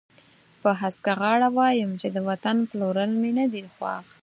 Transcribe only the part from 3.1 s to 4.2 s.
مې نه دي خوښ.